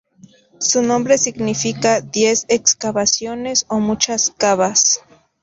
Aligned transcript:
Su 0.59 0.81
nombre 0.81 1.19
significa 1.19 2.01
"diez 2.01 2.45
excavaciones" 2.47 3.67
o 3.69 3.77
"muchas 3.79 4.31
cavas". 4.35 4.99